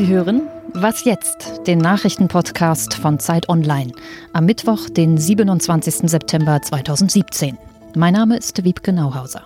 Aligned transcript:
Sie 0.00 0.06
hören 0.06 0.48
Was 0.72 1.04
jetzt? 1.04 1.66
Den 1.66 1.76
Nachrichtenpodcast 1.76 2.94
von 2.94 3.18
Zeit 3.18 3.50
Online 3.50 3.92
am 4.32 4.46
Mittwoch, 4.46 4.88
den 4.88 5.18
27. 5.18 6.08
September 6.08 6.62
2017. 6.62 7.58
Mein 7.94 8.14
Name 8.14 8.38
ist 8.38 8.64
Wiebke 8.64 8.94
Nauhauser. 8.94 9.42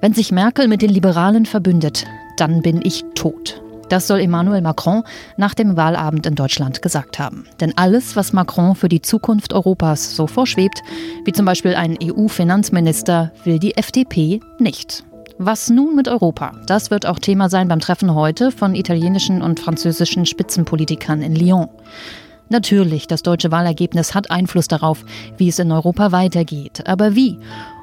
Wenn 0.00 0.14
sich 0.14 0.32
Merkel 0.32 0.66
mit 0.66 0.80
den 0.80 0.88
Liberalen 0.88 1.44
verbündet, 1.44 2.06
dann 2.38 2.62
bin 2.62 2.80
ich 2.82 3.04
tot. 3.14 3.60
Das 3.90 4.06
soll 4.06 4.20
Emmanuel 4.20 4.62
Macron 4.62 5.02
nach 5.36 5.52
dem 5.52 5.76
Wahlabend 5.76 6.24
in 6.24 6.34
Deutschland 6.34 6.80
gesagt 6.80 7.18
haben. 7.18 7.44
Denn 7.60 7.76
alles, 7.76 8.16
was 8.16 8.32
Macron 8.32 8.76
für 8.76 8.88
die 8.88 9.02
Zukunft 9.02 9.52
Europas 9.52 10.16
so 10.16 10.26
vorschwebt, 10.26 10.82
wie 11.26 11.32
zum 11.32 11.44
Beispiel 11.44 11.74
ein 11.74 11.98
EU-Finanzminister, 12.02 13.32
will 13.44 13.58
die 13.58 13.76
FDP 13.76 14.40
nicht. 14.58 15.04
Was 15.40 15.70
nun 15.70 15.94
mit 15.94 16.08
Europa? 16.08 16.52
Das 16.66 16.90
wird 16.90 17.06
auch 17.06 17.20
Thema 17.20 17.48
sein 17.48 17.68
beim 17.68 17.78
Treffen 17.78 18.12
heute 18.12 18.50
von 18.50 18.74
italienischen 18.74 19.40
und 19.40 19.60
französischen 19.60 20.26
Spitzenpolitikern 20.26 21.22
in 21.22 21.36
Lyon. 21.36 21.68
Natürlich, 22.48 23.06
das 23.06 23.22
deutsche 23.22 23.52
Wahlergebnis 23.52 24.16
hat 24.16 24.32
Einfluss 24.32 24.66
darauf, 24.66 25.04
wie 25.36 25.48
es 25.48 25.60
in 25.60 25.70
Europa 25.70 26.10
weitergeht. 26.10 26.88
Aber 26.88 27.14
wie? 27.14 27.38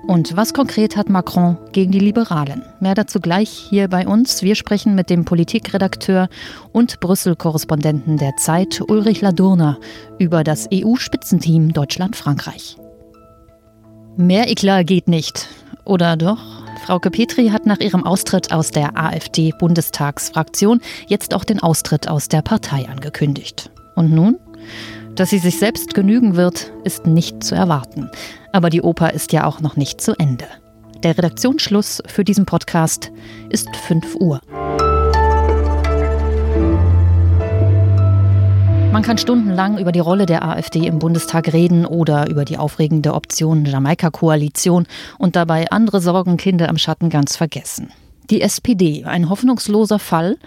Und 0.05 0.36
was 0.36 0.54
konkret 0.54 0.98
hat 0.98 1.08
Macron 1.08 1.58
gegen 1.72 1.94
die 1.94 1.99
Liberalen? 1.99 2.62
Mehr 2.82 2.94
dazu 2.94 3.22
gleich 3.22 3.49
hier 3.49 3.88
bei 3.88 4.05
uns. 4.05 4.41
Wir 4.41 4.55
sprechen 4.55 4.94
mit 4.94 5.10
dem 5.10 5.24
Politikredakteur 5.24 6.27
und 6.74 6.99
Brüssel-Korrespondenten 6.99 8.18
der 8.18 8.35
Zeit, 8.35 8.82
Ulrich 8.85 9.22
Ladurner, 9.22 9.77
über 10.20 10.44
das 10.44 10.68
EU-Spitzenteam 10.74 11.72
Deutschland-Frankreich. 11.72 12.76
Mehr 14.18 14.49
Eklat 14.49 14.88
geht 14.88 15.08
nicht. 15.08 15.48
Oder 15.85 16.18
doch? 16.18 16.65
Frauke 16.85 17.09
Petri 17.09 17.48
hat 17.48 17.66
nach 17.66 17.80
ihrem 17.80 18.03
Austritt 18.03 18.53
aus 18.53 18.70
der 18.70 18.95
AfD-Bundestagsfraktion 18.95 20.82
jetzt 21.07 21.34
auch 21.34 21.43
den 21.43 21.60
Austritt 21.60 22.07
aus 22.07 22.29
der 22.29 22.43
Partei 22.43 22.87
angekündigt. 22.87 23.71
Und 23.96 24.12
nun? 24.12 24.37
Dass 25.15 25.32
sie 25.32 25.40
sich 25.40 25.57
selbst 25.57 25.95
genügen 25.95 26.35
wird, 26.35 26.71
ist 26.84 27.07
nicht 27.07 27.43
zu 27.43 27.55
erwarten. 27.55 28.12
Aber 28.51 28.70
die 28.70 28.84
Oper 28.84 29.13
ist 29.13 29.34
ja 29.34 29.45
auch 29.45 29.62
noch 29.62 29.77
nicht 29.77 29.99
zu 29.99 30.13
Ende. 30.20 30.45
Der 31.01 31.18
Redaktionsschluss 31.18 32.04
für 32.05 32.23
diesen 32.23 32.45
Podcast 32.45 33.12
ist 33.49 33.76
5 33.76 34.17
Uhr. 34.17 34.40
Man 38.96 39.04
kann 39.04 39.18
stundenlang 39.18 39.77
über 39.77 39.91
die 39.91 39.99
Rolle 39.99 40.26
der 40.26 40.48
AfD 40.48 40.88
im 40.88 40.99
Bundestag 40.99 41.51
reden 41.51 41.85
oder 41.85 42.29
über 42.29 42.46
die 42.46 42.57
aufregende 42.57 43.13
Option 43.13 43.65
Jamaika-Koalition 43.65 44.88
und 45.18 45.35
dabei 45.35 45.70
andere 45.70 45.99
Sorgenkinder 45.99 46.70
im 46.70 46.77
Schatten 46.77 47.10
ganz 47.10 47.35
vergessen. 47.35 47.91
Die 48.29 48.40
SPD, 48.40 49.04
ein 49.04 49.27
hoffnungsloser 49.27 49.99
Fall. 49.99 50.38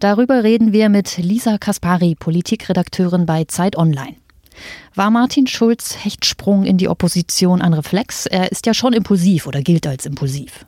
Darüber 0.00 0.44
reden 0.44 0.74
wir 0.74 0.90
mit 0.90 1.16
Lisa 1.16 1.56
Kaspari, 1.56 2.14
Politikredakteurin 2.14 3.24
bei 3.24 3.44
Zeit 3.44 3.74
Online. 3.74 4.16
War 4.94 5.10
Martin 5.10 5.46
Schulz 5.46 5.96
Hechtsprung 6.04 6.66
in 6.66 6.76
die 6.76 6.90
Opposition 6.90 7.62
ein 7.62 7.72
Reflex? 7.72 8.26
Er 8.26 8.52
ist 8.52 8.66
ja 8.66 8.74
schon 8.74 8.92
impulsiv 8.92 9.46
oder 9.46 9.62
gilt 9.62 9.86
als 9.86 10.04
impulsiv. 10.04 10.66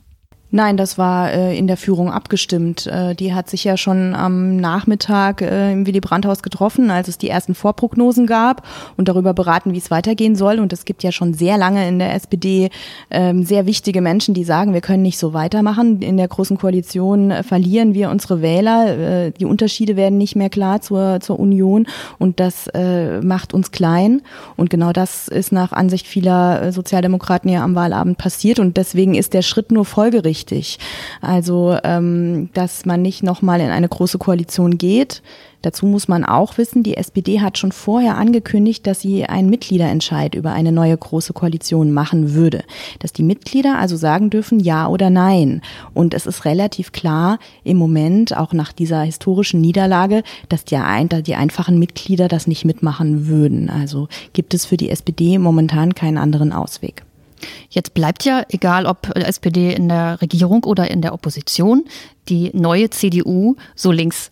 Nein, 0.52 0.76
das 0.76 0.96
war 0.96 1.32
äh, 1.32 1.58
in 1.58 1.66
der 1.66 1.76
Führung 1.76 2.08
abgestimmt. 2.08 2.86
Äh, 2.86 3.16
die 3.16 3.34
hat 3.34 3.50
sich 3.50 3.64
ja 3.64 3.76
schon 3.76 4.14
am 4.14 4.56
Nachmittag 4.56 5.42
äh, 5.42 5.72
im 5.72 5.88
Willy 5.88 5.98
Brandt-Haus 5.98 6.40
getroffen, 6.44 6.92
als 6.92 7.08
es 7.08 7.18
die 7.18 7.28
ersten 7.28 7.56
Vorprognosen 7.56 8.28
gab 8.28 8.64
und 8.96 9.08
darüber 9.08 9.34
beraten, 9.34 9.72
wie 9.72 9.78
es 9.78 9.90
weitergehen 9.90 10.36
soll. 10.36 10.60
Und 10.60 10.72
es 10.72 10.84
gibt 10.84 11.02
ja 11.02 11.10
schon 11.10 11.34
sehr 11.34 11.58
lange 11.58 11.88
in 11.88 11.98
der 11.98 12.14
SPD 12.14 12.70
ähm, 13.10 13.42
sehr 13.42 13.66
wichtige 13.66 14.00
Menschen, 14.00 14.34
die 14.34 14.44
sagen, 14.44 14.72
wir 14.72 14.82
können 14.82 15.02
nicht 15.02 15.18
so 15.18 15.34
weitermachen. 15.34 16.00
In 16.00 16.16
der 16.16 16.28
Großen 16.28 16.56
Koalition 16.56 17.32
äh, 17.32 17.42
verlieren 17.42 17.92
wir 17.94 18.10
unsere 18.10 18.40
Wähler. 18.40 19.26
Äh, 19.26 19.32
die 19.32 19.46
Unterschiede 19.46 19.96
werden 19.96 20.16
nicht 20.16 20.36
mehr 20.36 20.48
klar 20.48 20.80
zur, 20.80 21.18
zur 21.20 21.40
Union 21.40 21.88
und 22.18 22.38
das 22.38 22.68
äh, 22.68 23.20
macht 23.20 23.52
uns 23.52 23.72
klein. 23.72 24.22
Und 24.54 24.70
genau 24.70 24.92
das 24.92 25.26
ist 25.26 25.50
nach 25.50 25.72
Ansicht 25.72 26.06
vieler 26.06 26.62
äh, 26.62 26.72
Sozialdemokraten 26.72 27.50
ja 27.50 27.64
am 27.64 27.74
Wahlabend 27.74 28.16
passiert. 28.16 28.60
Und 28.60 28.76
deswegen 28.76 29.16
ist 29.16 29.34
der 29.34 29.42
Schritt 29.42 29.72
nur 29.72 29.84
folgerichtig 29.84 30.35
wichtig. 30.36 30.78
Also, 31.22 31.78
ähm, 31.82 32.50
dass 32.52 32.84
man 32.84 33.00
nicht 33.00 33.22
nochmal 33.22 33.60
in 33.60 33.70
eine 33.70 33.88
große 33.88 34.18
Koalition 34.18 34.76
geht. 34.76 35.22
Dazu 35.62 35.86
muss 35.86 36.06
man 36.06 36.24
auch 36.24 36.58
wissen, 36.58 36.82
die 36.82 36.96
SPD 36.96 37.40
hat 37.40 37.56
schon 37.56 37.72
vorher 37.72 38.16
angekündigt, 38.18 38.86
dass 38.86 39.00
sie 39.00 39.24
einen 39.24 39.48
Mitgliederentscheid 39.48 40.34
über 40.34 40.52
eine 40.52 40.70
neue 40.70 40.96
große 40.96 41.32
Koalition 41.32 41.90
machen 41.90 42.34
würde. 42.34 42.62
Dass 42.98 43.12
die 43.12 43.22
Mitglieder 43.22 43.78
also 43.78 43.96
sagen 43.96 44.28
dürfen 44.28 44.60
Ja 44.60 44.86
oder 44.86 45.08
Nein. 45.08 45.62
Und 45.94 46.12
es 46.12 46.26
ist 46.26 46.44
relativ 46.44 46.92
klar 46.92 47.38
im 47.64 47.78
Moment, 47.78 48.36
auch 48.36 48.52
nach 48.52 48.72
dieser 48.72 49.00
historischen 49.00 49.60
Niederlage, 49.60 50.22
dass 50.50 50.64
die, 50.64 50.78
die 51.22 51.34
einfachen 51.34 51.78
Mitglieder 51.78 52.28
das 52.28 52.46
nicht 52.46 52.66
mitmachen 52.66 53.26
würden. 53.26 53.70
Also 53.70 54.08
gibt 54.34 54.52
es 54.52 54.66
für 54.66 54.76
die 54.76 54.90
SPD 54.90 55.38
momentan 55.38 55.94
keinen 55.94 56.18
anderen 56.18 56.52
Ausweg. 56.52 57.05
Jetzt 57.70 57.94
bleibt 57.94 58.24
ja, 58.24 58.44
egal 58.48 58.86
ob 58.86 59.14
SPD 59.16 59.72
in 59.74 59.88
der 59.88 60.20
Regierung 60.20 60.64
oder 60.64 60.90
in 60.90 61.02
der 61.02 61.12
Opposition, 61.12 61.84
die 62.28 62.50
neue 62.54 62.90
CDU 62.90 63.56
so 63.74 63.92
links 63.92 64.30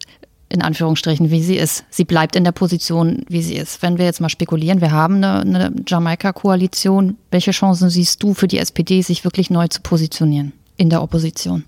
in 0.49 0.63
Anführungsstrichen, 0.63 1.31
wie 1.31 1.43
sie 1.43 1.57
ist. 1.57 1.85
Sie 1.91 2.05
bleibt 2.05 2.37
in 2.37 2.45
der 2.45 2.53
Position, 2.53 3.25
wie 3.29 3.43
sie 3.43 3.57
ist. 3.57 3.83
Wenn 3.83 3.99
wir 3.99 4.05
jetzt 4.05 4.21
mal 4.21 4.29
spekulieren, 4.29 4.81
wir 4.81 4.93
haben 4.93 5.17
eine, 5.17 5.41
eine 5.41 5.73
Jamaika-Koalition. 5.87 7.17
Welche 7.33 7.51
Chancen 7.51 7.91
siehst 7.91 8.23
du 8.23 8.35
für 8.35 8.47
die 8.47 8.59
SPD, 8.59 9.03
sich 9.03 9.25
wirklich 9.25 9.51
neu 9.51 9.67
zu 9.67 9.81
positionieren 9.81 10.53
in 10.77 10.91
der 10.91 11.03
Opposition? 11.03 11.65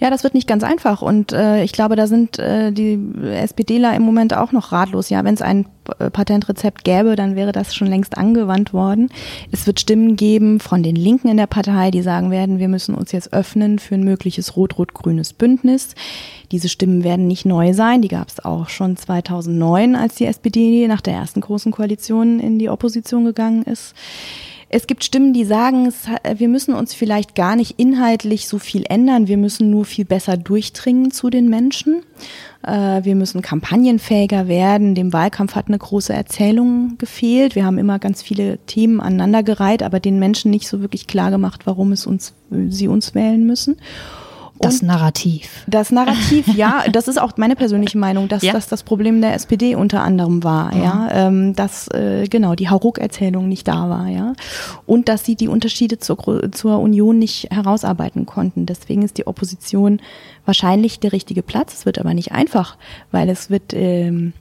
Ja, 0.00 0.10
das 0.10 0.22
wird 0.22 0.34
nicht 0.34 0.46
ganz 0.46 0.62
einfach 0.62 1.02
und 1.02 1.32
äh, 1.32 1.64
ich 1.64 1.72
glaube, 1.72 1.96
da 1.96 2.06
sind 2.06 2.38
äh, 2.38 2.70
die 2.70 2.98
SPDler 3.32 3.94
im 3.96 4.02
Moment 4.02 4.32
auch 4.32 4.52
noch 4.52 4.70
ratlos. 4.70 5.10
Ja, 5.10 5.24
wenn 5.24 5.34
es 5.34 5.42
ein 5.42 5.66
äh, 5.98 6.08
Patentrezept 6.08 6.84
gäbe, 6.84 7.16
dann 7.16 7.34
wäre 7.34 7.50
das 7.50 7.74
schon 7.74 7.88
längst 7.88 8.16
angewandt 8.16 8.72
worden. 8.72 9.10
Es 9.50 9.66
wird 9.66 9.80
Stimmen 9.80 10.14
geben 10.14 10.60
von 10.60 10.84
den 10.84 10.94
Linken 10.94 11.26
in 11.26 11.36
der 11.36 11.48
Partei, 11.48 11.90
die 11.90 12.02
sagen 12.02 12.30
werden, 12.30 12.60
wir 12.60 12.68
müssen 12.68 12.94
uns 12.94 13.10
jetzt 13.10 13.32
öffnen 13.32 13.80
für 13.80 13.96
ein 13.96 14.04
mögliches 14.04 14.56
rot-rot-grünes 14.56 15.32
Bündnis. 15.32 15.96
Diese 16.52 16.68
Stimmen 16.68 17.02
werden 17.02 17.26
nicht 17.26 17.44
neu 17.44 17.72
sein. 17.72 18.00
Die 18.00 18.08
gab 18.08 18.28
es 18.28 18.44
auch 18.44 18.68
schon 18.68 18.96
2009, 18.96 19.96
als 19.96 20.14
die 20.14 20.26
SPD 20.26 20.86
nach 20.86 21.00
der 21.00 21.14
ersten 21.14 21.40
großen 21.40 21.72
Koalition 21.72 22.38
in 22.38 22.60
die 22.60 22.68
Opposition 22.68 23.24
gegangen 23.24 23.64
ist. 23.64 23.94
Es 24.70 24.86
gibt 24.86 25.02
Stimmen, 25.02 25.32
die 25.32 25.44
sagen, 25.44 25.92
wir 26.36 26.48
müssen 26.48 26.74
uns 26.74 26.92
vielleicht 26.92 27.34
gar 27.34 27.56
nicht 27.56 27.78
inhaltlich 27.78 28.48
so 28.48 28.58
viel 28.58 28.84
ändern, 28.86 29.26
wir 29.26 29.38
müssen 29.38 29.70
nur 29.70 29.86
viel 29.86 30.04
besser 30.04 30.36
durchdringen 30.36 31.10
zu 31.10 31.30
den 31.30 31.48
Menschen. 31.48 32.02
Äh, 32.62 33.04
wir 33.04 33.14
müssen 33.14 33.40
kampagnenfähiger 33.40 34.46
werden. 34.46 34.94
Dem 34.94 35.12
Wahlkampf 35.12 35.54
hat 35.54 35.68
eine 35.68 35.78
große 35.78 36.12
Erzählung 36.12 36.98
gefehlt. 36.98 37.54
Wir 37.54 37.64
haben 37.64 37.78
immer 37.78 37.98
ganz 37.98 38.22
viele 38.22 38.58
Themen 38.66 39.00
aneinandergereiht, 39.00 39.82
aber 39.82 40.00
den 40.00 40.18
Menschen 40.18 40.50
nicht 40.50 40.68
so 40.68 40.80
wirklich 40.82 41.06
klar 41.06 41.30
gemacht, 41.30 41.62
warum 41.64 41.92
es 41.92 42.06
uns, 42.06 42.34
sie 42.50 42.88
uns 42.88 43.14
wählen 43.14 43.46
müssen. 43.46 43.76
Das 44.60 44.82
Narrativ. 44.82 45.64
Das 45.66 45.90
Narrativ, 45.90 46.48
ja, 46.56 46.84
das 46.90 47.08
ist 47.08 47.20
auch 47.20 47.32
meine 47.36 47.56
persönliche 47.56 47.98
Meinung, 47.98 48.28
dass 48.28 48.42
ja. 48.42 48.52
das 48.52 48.68
das 48.68 48.82
Problem 48.82 49.20
der 49.20 49.34
SPD 49.34 49.74
unter 49.74 50.02
anderem 50.02 50.44
war, 50.44 50.74
ja, 50.74 50.82
ja 50.82 51.08
ähm, 51.28 51.54
dass 51.54 51.88
äh, 51.88 52.26
genau 52.28 52.54
die 52.54 52.68
Hauruck-Erzählung 52.68 53.48
nicht 53.48 53.68
da 53.68 53.88
war, 53.88 54.08
ja, 54.08 54.32
und 54.86 55.08
dass 55.08 55.24
sie 55.24 55.36
die 55.36 55.48
Unterschiede 55.48 55.98
zur, 55.98 56.50
zur 56.52 56.78
Union 56.78 57.18
nicht 57.18 57.48
herausarbeiten 57.50 58.26
konnten. 58.26 58.66
Deswegen 58.66 59.02
ist 59.02 59.18
die 59.18 59.26
Opposition 59.26 60.00
wahrscheinlich 60.44 61.00
der 61.00 61.12
richtige 61.12 61.42
Platz. 61.42 61.74
Es 61.74 61.86
wird 61.86 61.98
aber 61.98 62.14
nicht 62.14 62.32
einfach, 62.32 62.76
weil 63.10 63.28
es 63.28 63.50
wird 63.50 63.72
ähm, 63.74 64.32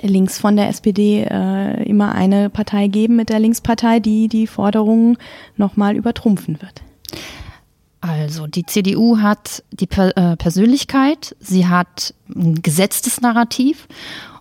links 0.00 0.38
von 0.38 0.56
der 0.56 0.68
SPD 0.68 1.24
äh, 1.28 1.82
immer 1.84 2.14
eine 2.14 2.50
Partei 2.50 2.88
geben 2.88 3.16
mit 3.16 3.28
der 3.28 3.38
Linkspartei, 3.38 4.00
die 4.00 4.28
die 4.28 4.46
Forderungen 4.46 5.18
nochmal 5.56 5.96
übertrumpfen 5.96 6.60
wird. 6.60 6.82
Also 8.06 8.46
die 8.46 8.66
CDU 8.66 9.20
hat 9.20 9.62
die 9.70 9.86
per 9.86 10.14
äh, 10.14 10.36
Persönlichkeit, 10.36 11.34
sie 11.40 11.66
hat 11.66 12.12
ein 12.28 12.60
gesetztes 12.60 13.22
Narrativ 13.22 13.88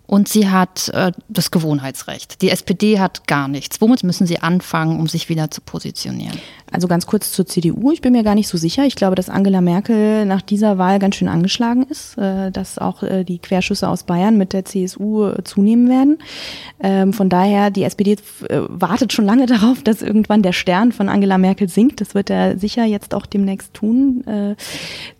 und 0.05 0.27
sie 0.27 0.49
hat 0.49 0.89
äh, 0.89 1.11
das 1.29 1.49
Gewohnheitsrecht. 1.49 2.41
Die 2.41 2.49
SPD 2.49 2.99
hat 2.99 3.25
gar 3.27 3.47
nichts. 3.47 3.79
Womit 3.79 4.03
müssen 4.03 4.27
sie 4.27 4.39
anfangen, 4.39 4.99
um 4.99 5.07
sich 5.07 5.29
wieder 5.29 5.49
zu 5.49 5.61
positionieren? 5.61 6.37
Also 6.71 6.87
ganz 6.87 7.05
kurz 7.05 7.31
zur 7.31 7.45
CDU. 7.45 7.91
Ich 7.91 8.01
bin 8.01 8.13
mir 8.13 8.23
gar 8.23 8.35
nicht 8.35 8.47
so 8.47 8.57
sicher. 8.57 8.83
Ich 8.85 8.95
glaube, 8.95 9.15
dass 9.15 9.29
Angela 9.29 9.61
Merkel 9.61 10.25
nach 10.25 10.41
dieser 10.41 10.77
Wahl 10.77 10.99
ganz 10.99 11.15
schön 11.15 11.27
angeschlagen 11.27 11.83
ist, 11.83 12.17
äh, 12.17 12.51
dass 12.51 12.79
auch 12.79 13.03
äh, 13.03 13.23
die 13.23 13.37
Querschüsse 13.37 13.87
aus 13.87 14.03
Bayern 14.03 14.37
mit 14.37 14.53
der 14.53 14.65
CSU 14.65 15.27
äh, 15.27 15.43
zunehmen 15.43 15.87
werden. 15.87 16.17
Ähm, 16.81 17.13
von 17.13 17.29
daher, 17.29 17.71
die 17.71 17.83
SPD 17.83 18.17
wartet 18.49 19.13
schon 19.13 19.25
lange 19.25 19.45
darauf, 19.47 19.83
dass 19.83 20.01
irgendwann 20.01 20.41
der 20.41 20.53
Stern 20.53 20.91
von 20.91 21.09
Angela 21.09 21.37
Merkel 21.37 21.69
sinkt. 21.69 22.01
Das 22.01 22.13
wird 22.13 22.29
er 22.29 22.57
sicher 22.57 22.83
jetzt 22.85 23.13
auch 23.13 23.25
demnächst 23.25 23.73
tun. 23.73 24.23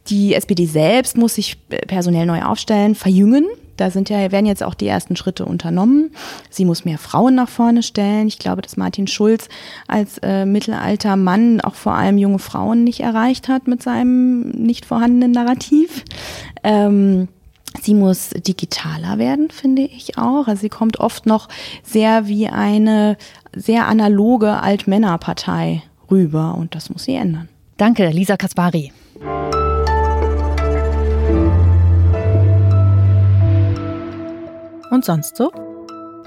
Äh, 0.04 0.10
die 0.10 0.34
SPD 0.34 0.66
selbst 0.66 1.18
muss 1.18 1.36
sich 1.36 1.58
personell 1.88 2.26
neu 2.26 2.42
aufstellen, 2.44 2.96
verjüngen. 2.96 3.46
Da 3.78 3.90
sind 3.90 4.10
ja, 4.10 4.32
werden 4.32 4.46
jetzt 4.46 4.62
auch 4.62 4.76
die 4.76 4.88
ersten 4.88 5.16
Schritte 5.16 5.46
unternommen. 5.46 6.12
Sie 6.50 6.64
muss 6.64 6.86
mehr 6.86 7.00
Frauen 7.00 7.36
nach 7.36 7.50
vorne 7.50 7.82
stellen. 7.82 8.28
Ich 8.28 8.38
glaube, 8.38 8.62
dass 8.62 8.78
Martin 8.78 9.08
Schulz 9.08 9.50
als 9.88 10.20
äh, 10.20 10.46
mittelalter 10.46 11.16
Mann 11.16 11.60
auch 11.62 11.74
vor 11.74 11.94
allem 11.94 12.20
junge 12.20 12.40
Frauen 12.40 12.84
nicht 12.84 13.00
erreicht 13.00 13.48
hat 13.48 13.68
mit 13.68 13.82
seinem 13.82 14.50
nicht 14.50 14.86
vorhandenen 14.86 15.32
Narrativ. 15.32 16.04
Ähm, 16.64 17.28
Sie 17.82 17.96
muss 17.96 18.30
digitaler 18.30 19.18
werden, 19.18 19.50
finde 19.50 19.82
ich 19.82 20.18
auch. 20.20 20.48
Also 20.48 20.62
sie 20.62 20.70
kommt 20.70 21.00
oft 21.00 21.26
noch 21.26 21.50
sehr 21.82 22.28
wie 22.28 22.48
eine 22.48 23.18
sehr 23.56 23.88
analoge 23.88 24.62
Altmännerpartei 24.62 25.82
rüber 26.12 26.56
und 26.56 26.76
das 26.76 26.92
muss 26.92 27.06
sie 27.06 27.16
ändern. 27.16 27.50
Danke, 27.78 28.10
Lisa 28.10 28.38
Kaspari. 28.38 28.92
Und 34.94 35.04
sonst 35.04 35.38
so? 35.38 35.52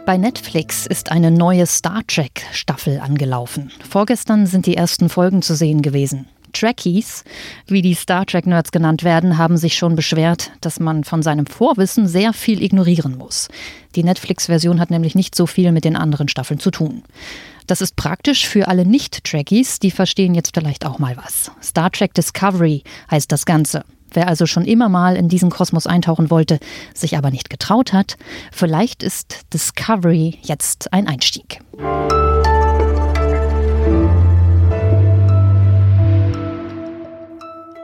Bei 0.07 0.17
Netflix 0.17 0.87
ist 0.87 1.13
eine 1.13 1.31
neue 1.31 1.67
Star 1.67 2.03
Trek-Staffel 2.05 2.99
angelaufen. 2.99 3.71
Vorgestern 3.89 4.47
sind 4.47 4.67
die 4.67 4.77
ersten 4.77 5.09
Folgen 5.09 5.41
zu 5.41 5.55
sehen 5.55 5.83
gewesen. 5.83 6.27
Trekkies, 6.53 7.23
wie 7.69 7.81
die 7.81 7.95
Star 7.95 8.27
Trek-Nerds 8.27 8.73
genannt 8.73 9.05
werden, 9.05 9.39
haben 9.39 9.57
sich 9.57 9.77
schon 9.77 9.95
beschwert, 9.95 10.51
dass 10.63 10.81
man 10.81 11.05
von 11.05 11.23
seinem 11.23 11.47
Vorwissen 11.47 12.09
sehr 12.09 12.33
viel 12.33 12.61
ignorieren 12.61 13.17
muss. 13.17 13.47
Die 13.95 14.03
Netflix-Version 14.03 14.81
hat 14.81 14.91
nämlich 14.91 15.15
nicht 15.15 15.37
so 15.37 15.47
viel 15.47 15.71
mit 15.71 15.85
den 15.85 15.95
anderen 15.95 16.27
Staffeln 16.27 16.59
zu 16.59 16.73
tun. 16.73 17.05
Das 17.69 17.81
ist 17.81 17.95
praktisch 17.95 18.49
für 18.49 18.67
alle 18.67 18.85
Nicht-Trekkies, 18.85 19.79
die 19.79 19.93
verstehen 19.93 20.35
jetzt 20.35 20.55
vielleicht 20.55 20.85
auch 20.85 20.99
mal 20.99 21.17
was. 21.17 21.53
Star 21.63 21.93
Trek 21.93 22.15
Discovery 22.15 22.83
heißt 23.13 23.31
das 23.31 23.47
Ganze. 23.47 23.85
Wer 24.13 24.29
also 24.29 24.47
schon 24.47 24.65
immer 24.65 24.89
mal 24.89 25.17
in 25.17 25.29
diesen 25.29 25.51
Kosmos 25.51 25.87
eintauchen 25.87 26.31
wollte, 26.31 26.59
sich 26.95 27.17
aber 27.17 27.31
nicht 27.31 27.51
getraut 27.51 27.93
hat, 27.93 28.17
vielleicht 28.53 29.03
ist 29.03 29.53
Discovery 29.53 30.39
jetzt 30.43 30.93
ein 30.93 31.07
Einstieg. 31.07 31.61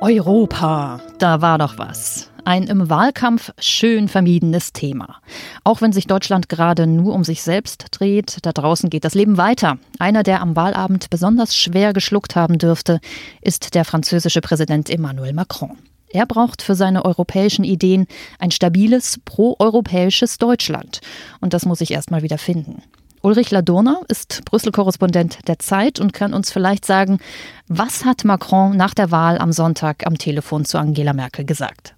Europa, 0.01 1.01
da 1.19 1.43
war 1.43 1.59
doch 1.59 1.79
was. 1.79 2.29
Ein 2.45 2.65
im 2.65 2.91
Wahlkampf 2.91 3.53
schön 3.61 4.09
vermiedenes 4.09 4.73
Thema. 4.73 5.19
Auch 5.63 5.81
wenn 5.81 5.93
sich 5.93 6.09
Deutschland 6.09 6.49
gerade 6.49 6.89
nur 6.89 7.15
um 7.15 7.23
sich 7.23 7.45
selbst 7.45 7.87
dreht, 7.93 8.39
da 8.43 8.51
draußen 8.51 8.91
geht 8.91 9.05
das 9.05 9.15
Leben 9.15 9.37
weiter. 9.37 9.79
Einer, 10.01 10.25
der 10.25 10.41
am 10.41 10.57
Wahlabend 10.57 11.09
besonders 11.09 11.57
schwer 11.57 11.93
geschluckt 11.93 12.35
haben 12.35 12.59
dürfte, 12.59 12.99
ist 13.43 13.77
der 13.77 13.85
französische 13.85 14.41
Präsident 14.41 14.91
Emmanuel 14.91 15.35
Macron. 15.35 15.79
Er 16.13 16.27
braucht 16.27 16.61
für 16.61 16.75
seine 16.75 17.05
europäischen 17.05 17.65
Ideen 17.65 18.07
ein 18.39 18.51
stabiles, 18.51 19.19
proeuropäisches 19.25 20.37
Deutschland. 20.37 21.01
Und 21.41 21.55
das 21.55 21.65
muss 21.65 21.81
ich 21.81 21.91
erst 21.91 22.11
mal 22.11 22.23
wieder 22.23 22.37
finden. 22.37 22.83
Ulrich 23.23 23.51
Ladurner 23.51 24.01
ist 24.09 24.45
Brüssel-Korrespondent 24.45 25.49
der 25.49 25.59
Zeit 25.59 26.01
und 26.01 26.13
kann 26.13 26.35
uns 26.35 26.53
vielleicht 26.53 26.85
sagen, 26.85 27.19
was 27.69 28.05
hat 28.05 28.25
Macron 28.25 28.77
nach 28.77 28.95
der 28.95 29.11
Wahl 29.11 29.39
am 29.39 29.53
Sonntag 29.53 30.07
am 30.07 30.19
Telefon 30.19 30.65
zu 30.65 30.77
Angela 30.77 31.13
Merkel 31.13 31.47
gesagt? 31.47 31.95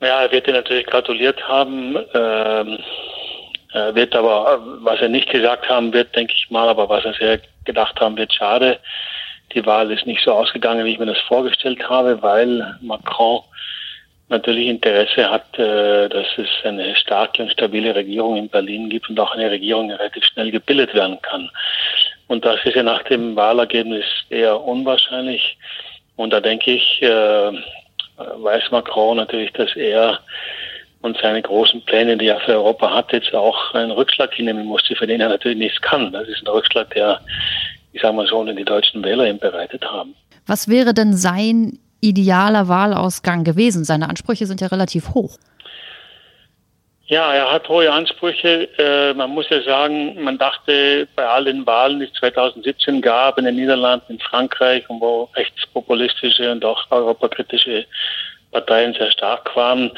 Ja, 0.00 0.22
er 0.22 0.32
wird 0.32 0.48
ihr 0.48 0.54
natürlich 0.54 0.86
gratuliert 0.86 1.40
haben. 1.46 1.96
Ähm, 2.14 2.78
wird 3.92 4.14
aber, 4.14 4.58
was 4.80 5.00
er 5.00 5.08
nicht 5.08 5.28
gesagt 5.28 5.68
haben 5.68 5.92
wird, 5.92 6.16
denke 6.16 6.32
ich 6.34 6.50
mal, 6.50 6.68
aber 6.68 6.88
was 6.88 7.04
er 7.04 7.14
sehr 7.14 7.40
gedacht 7.64 8.00
haben 8.00 8.16
wird, 8.16 8.32
schade. 8.32 8.78
Die 9.54 9.64
Wahl 9.64 9.90
ist 9.90 10.06
nicht 10.06 10.22
so 10.24 10.32
ausgegangen, 10.32 10.84
wie 10.84 10.92
ich 10.92 10.98
mir 10.98 11.06
das 11.06 11.20
vorgestellt 11.20 11.88
habe, 11.88 12.20
weil 12.22 12.76
Macron 12.80 13.40
natürlich 14.28 14.66
Interesse 14.66 15.30
hat, 15.30 15.58
äh, 15.58 16.08
dass 16.08 16.26
es 16.36 16.48
eine 16.64 16.96
starke 16.96 17.42
und 17.42 17.52
stabile 17.52 17.94
Regierung 17.94 18.36
in 18.36 18.48
Berlin 18.48 18.90
gibt 18.90 19.08
und 19.08 19.18
auch 19.20 19.32
eine 19.32 19.50
Regierung 19.50 19.90
relativ 19.90 20.24
schnell 20.24 20.50
gebildet 20.50 20.94
werden 20.94 21.20
kann. 21.22 21.48
Und 22.28 22.44
das 22.44 22.56
ist 22.64 22.74
ja 22.74 22.82
nach 22.82 23.04
dem 23.04 23.36
Wahlergebnis 23.36 24.04
eher 24.30 24.60
unwahrscheinlich. 24.60 25.56
Und 26.16 26.32
da 26.32 26.40
denke 26.40 26.72
ich, 26.72 27.02
äh, 27.02 27.52
weiß 28.16 28.70
Macron 28.70 29.18
natürlich, 29.18 29.52
dass 29.52 29.76
er 29.76 30.20
und 31.02 31.16
seine 31.18 31.40
großen 31.40 31.82
Pläne, 31.82 32.16
die 32.16 32.26
er 32.26 32.40
für 32.40 32.54
Europa 32.54 32.92
hat, 32.92 33.12
jetzt 33.12 33.32
auch 33.34 33.74
einen 33.74 33.92
Rückschlag 33.92 34.34
hinnehmen 34.34 34.64
musste, 34.64 34.96
für 34.96 35.06
den 35.06 35.20
er 35.20 35.28
natürlich 35.28 35.58
nichts 35.58 35.80
kann. 35.80 36.10
Das 36.10 36.26
ist 36.26 36.42
ein 36.42 36.48
Rückschlag, 36.48 36.90
der, 36.90 37.20
ich 37.96 38.02
sage 38.02 38.14
mal 38.14 38.26
so, 38.26 38.44
die 38.44 38.64
deutschen 38.64 39.02
Wähler 39.02 39.26
ihm 39.26 39.38
bereitet 39.38 39.82
haben. 39.84 40.14
Was 40.46 40.68
wäre 40.68 40.92
denn 40.92 41.14
sein 41.14 41.78
idealer 42.02 42.68
Wahlausgang 42.68 43.42
gewesen? 43.42 43.84
Seine 43.84 44.10
Ansprüche 44.10 44.44
sind 44.46 44.60
ja 44.60 44.66
relativ 44.66 45.14
hoch. 45.14 45.38
Ja, 47.06 47.32
er 47.32 47.50
hat 47.50 47.68
hohe 47.70 47.90
Ansprüche. 47.90 48.68
Äh, 48.78 49.14
man 49.14 49.30
muss 49.30 49.48
ja 49.48 49.62
sagen, 49.62 50.22
man 50.22 50.36
dachte 50.36 51.08
bei 51.16 51.26
allen 51.26 51.64
Wahlen, 51.64 52.00
die 52.00 52.06
es 52.06 52.12
2017 52.14 53.00
gab, 53.00 53.38
in 53.38 53.46
den 53.46 53.56
Niederlanden, 53.56 54.12
in 54.12 54.20
Frankreich, 54.20 54.84
und 54.90 55.00
wo 55.00 55.30
rechtspopulistische 55.34 56.52
und 56.52 56.64
auch 56.66 56.84
europakritische 56.90 57.86
Parteien 58.52 58.92
sehr 58.92 59.10
stark 59.10 59.56
waren, 59.56 59.90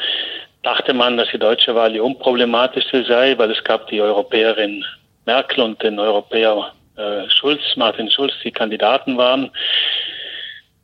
dachte 0.63 0.93
man, 0.93 1.17
dass 1.17 1.29
die 1.31 1.39
deutsche 1.39 1.75
Wahl 1.75 1.91
die 1.91 1.99
unproblematischste 1.99 3.03
sei, 3.03 3.37
weil 3.37 3.51
es 3.51 3.63
gab 3.65 3.87
die 3.87 4.01
Europäerin 4.01 4.85
Merkel 5.25 5.63
und 5.63 5.83
den 5.83 5.99
Europäer 5.99 6.71
äh, 6.99 7.29
Schulz, 7.29 7.61
Martin 7.75 8.11
Schulz, 8.11 8.33
die 8.43 8.51
Kandidaten 8.51 9.17
waren. 9.17 9.51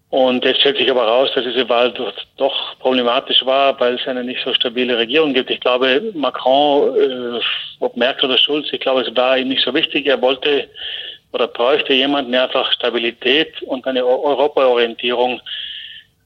Und 0.09 0.45
jetzt 0.45 0.61
stellt 0.61 0.77
sich 0.77 0.89
aber 0.89 1.05
raus, 1.05 1.29
dass 1.35 1.43
diese 1.43 1.67
Wahl 1.67 1.93
doch 2.37 2.79
problematisch 2.79 3.45
war, 3.45 3.77
weil 3.79 3.95
es 3.95 4.07
eine 4.07 4.23
nicht 4.23 4.41
so 4.45 4.53
stabile 4.53 4.97
Regierung 4.97 5.33
gibt. 5.33 5.49
Ich 5.49 5.59
glaube, 5.59 6.13
Macron, 6.13 6.95
äh, 6.95 7.39
ob 7.79 7.97
Merkel 7.97 8.29
oder 8.29 8.37
Schulz, 8.37 8.67
ich 8.71 8.79
glaube, 8.79 9.01
es 9.01 9.15
war 9.15 9.37
ihm 9.37 9.49
nicht 9.49 9.63
so 9.63 9.73
wichtig. 9.73 10.05
Er 10.05 10.21
wollte 10.21 10.69
oder 11.33 11.47
bräuchte 11.47 11.93
jemanden, 11.93 12.31
der 12.31 12.43
einfach 12.43 12.71
Stabilität 12.71 13.61
und 13.63 13.85
eine 13.85 14.05
Europaorientierung 14.05 15.41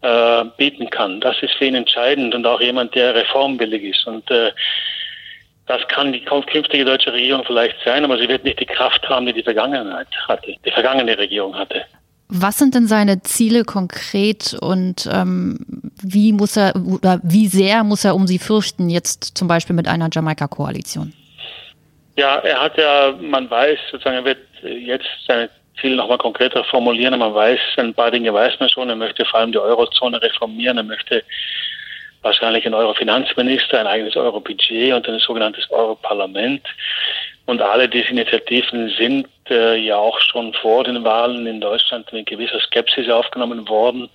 äh, 0.01 0.45
bieten 0.57 0.89
kann. 0.91 1.19
Das 1.19 1.41
ist 1.41 1.56
für 1.56 1.65
ihn 1.65 1.74
entscheidend 1.74 2.36
und 2.36 2.45
auch 2.45 2.62
jemand, 2.62 2.94
der 2.94 3.15
reformwillig 3.15 3.83
ist. 3.83 4.06
Und 4.06 4.30
äh, 4.30 4.51
das 5.69 5.88
kann 5.88 6.12
die 6.12 6.21
künftige 6.21 6.83
deutsche 6.83 7.13
Regierung 7.13 7.44
vielleicht 7.45 7.75
sein, 7.86 8.04
aber 8.04 8.18
sie 8.18 8.27
wird 8.27 8.44
nicht 8.44 8.60
die 8.60 8.66
Kraft 8.66 9.07
haben, 9.07 9.27
die 9.27 9.33
die 9.33 9.44
Vergangenheit 9.44 10.07
hatte, 10.27 10.56
die 10.66 10.71
vergangene 10.71 11.16
Regierung 11.16 11.56
hatte. 11.56 11.86
Was 12.27 12.57
sind 12.57 12.74
denn 12.74 12.88
seine 12.88 13.21
Ziele 13.21 13.63
konkret 13.63 14.57
und 14.60 15.07
ähm, 15.12 15.92
wie 16.01 16.33
muss 16.33 16.57
er 16.57 16.74
oder 16.75 17.19
wie 17.24 17.48
sehr 17.48 17.83
muss 17.83 18.04
er 18.04 18.16
um 18.16 18.25
sie 18.25 18.39
fürchten, 18.39 18.89
jetzt 18.89 19.38
zum 19.38 19.48
Beispiel 19.48 19.75
mit 19.75 19.88
einer 19.88 20.10
Jamaika-Koalition? 20.12 21.13
Ja, 22.18 22.38
er 22.38 22.62
hat 22.62 22.75
ja, 22.77 23.13
man 23.22 23.48
weiß, 23.50 23.77
sozusagen, 23.92 24.18
er 24.18 24.25
wird 24.25 24.39
jetzt 24.63 25.07
seine 25.27 25.51
Ziele 25.80 25.95
nochmal 25.95 26.18
konkreter 26.18 26.63
formulieren. 26.63 27.18
Man 27.19 27.33
weiß, 27.33 27.60
ein 27.77 27.94
paar 27.94 28.10
Dinge 28.10 28.33
weiß 28.33 28.60
man 28.60 28.69
schon. 28.69 28.89
Er 28.89 28.95
möchte 28.95 29.24
vor 29.25 29.39
allem 29.39 29.51
die 29.51 29.60
Eurozone 29.60 30.19
reformieren. 30.19 30.77
Er 30.77 30.83
möchte 30.83 31.24
wahrscheinlich 32.21 32.65
ein 32.65 32.73
Euro-Finanzminister, 32.73 33.79
ein 33.79 33.88
eigenes 33.88 34.15
Euro-Budget 34.15 34.93
und 34.93 35.07
ein 35.07 35.19
sogenanntes 35.19 35.69
Euro-Parlament. 35.71 36.65
Und 37.45 37.61
alle 37.61 37.89
diese 37.89 38.09
Initiativen 38.09 38.89
sind 38.89 39.27
äh, 39.49 39.77
ja 39.77 39.95
auch 39.95 40.19
schon 40.19 40.53
vor 40.53 40.83
den 40.83 41.03
Wahlen 41.03 41.47
in 41.47 41.59
Deutschland 41.59 42.11
mit 42.13 42.27
gewisser 42.27 42.59
Skepsis 42.59 43.09
aufgenommen 43.09 43.67
worden, 43.67 44.09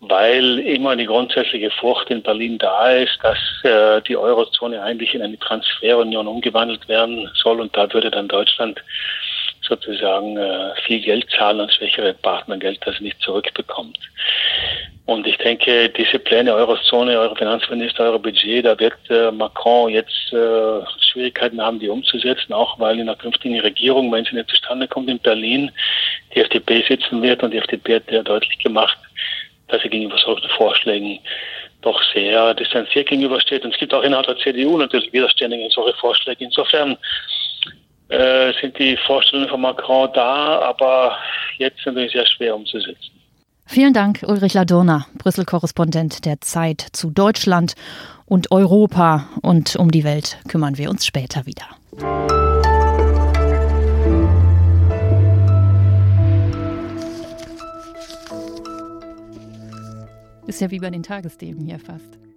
weil 0.00 0.58
immer 0.60 0.94
die 0.94 1.06
grundsätzliche 1.06 1.70
Furcht 1.70 2.10
in 2.10 2.22
Berlin 2.22 2.58
da 2.58 2.90
ist, 2.90 3.18
dass 3.22 3.38
äh, 3.64 4.02
die 4.02 4.16
Eurozone 4.16 4.82
eigentlich 4.82 5.14
in 5.14 5.22
eine 5.22 5.38
Transferunion 5.38 6.28
umgewandelt 6.28 6.88
werden 6.88 7.30
soll 7.34 7.60
und 7.60 7.76
da 7.76 7.92
würde 7.92 8.10
dann 8.10 8.28
Deutschland 8.28 8.82
sozusagen 9.62 10.36
äh, 10.36 10.74
viel 10.86 11.00
Geld 11.00 11.26
zahlen 11.30 11.60
an 11.60 11.70
schwächere 11.70 12.14
Partner, 12.14 12.58
Geld, 12.58 12.80
das 12.84 13.00
nicht 13.00 13.20
zurückbekommt. 13.20 13.98
Und 15.08 15.26
ich 15.26 15.38
denke, 15.38 15.88
diese 15.88 16.18
Pläne 16.18 16.52
Eurozone, 16.52 17.18
eure 17.18 17.34
Finanzminister, 17.34 18.04
eure 18.04 18.18
Budget, 18.18 18.66
da 18.66 18.78
wird 18.78 18.92
äh, 19.08 19.30
Macron 19.30 19.88
jetzt 19.88 20.30
äh, 20.34 20.82
Schwierigkeiten 21.00 21.62
haben, 21.62 21.78
die 21.78 21.88
umzusetzen, 21.88 22.52
auch 22.52 22.78
weil 22.78 22.98
in 22.98 23.06
der 23.06 23.16
künftigen 23.16 23.58
Regierung, 23.58 24.12
wenn 24.12 24.26
sie 24.26 24.34
nicht 24.34 24.50
zustande 24.50 24.86
kommt 24.86 25.08
in 25.08 25.18
Berlin, 25.18 25.70
die 26.34 26.40
FDP 26.40 26.84
sitzen 26.86 27.22
wird 27.22 27.42
und 27.42 27.52
die 27.52 27.56
FDP 27.56 27.94
hat 27.94 28.10
ja 28.10 28.22
deutlich 28.22 28.58
gemacht, 28.58 28.98
dass 29.68 29.80
sie 29.80 29.88
gegenüber 29.88 30.18
solchen 30.18 30.50
Vorschlägen 30.50 31.20
doch 31.80 32.02
sehr 32.12 32.52
distanziert 32.52 33.08
gegenübersteht. 33.08 33.64
Und 33.64 33.72
es 33.72 33.80
gibt 33.80 33.94
auch 33.94 34.02
innerhalb 34.02 34.26
der 34.26 34.36
CDU 34.36 34.76
natürlich 34.76 35.10
Widerstände 35.14 35.56
gegen 35.56 35.70
solche 35.70 35.96
Vorschläge. 35.96 36.44
Insofern 36.44 36.98
äh, 38.10 38.52
sind 38.60 38.78
die 38.78 38.98
Vorstellungen 38.98 39.48
von 39.48 39.62
Macron 39.62 40.10
da, 40.12 40.58
aber 40.58 41.16
jetzt 41.56 41.78
natürlich 41.86 42.12
sehr 42.12 42.26
schwer 42.26 42.54
umzusetzen. 42.54 43.17
Vielen 43.70 43.92
Dank, 43.92 44.24
Ulrich 44.26 44.54
Ladurna, 44.54 45.06
Brüssel-Korrespondent 45.18 46.24
der 46.24 46.40
Zeit 46.40 46.86
zu 46.92 47.10
Deutschland 47.10 47.74
und 48.24 48.50
Europa. 48.50 49.28
Und 49.42 49.76
um 49.76 49.90
die 49.90 50.04
Welt 50.04 50.38
kümmern 50.48 50.78
wir 50.78 50.88
uns 50.88 51.04
später 51.04 51.44
wieder. 51.44 51.64
Ist 60.46 60.62
ja 60.62 60.70
wie 60.70 60.78
bei 60.78 60.88
den 60.88 61.02
Tagesthemen 61.02 61.66
hier 61.66 61.78
fast. 61.78 62.27